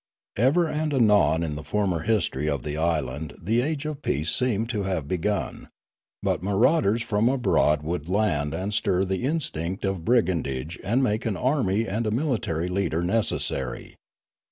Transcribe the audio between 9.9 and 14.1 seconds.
brigand age and make an army and a military leader necessary.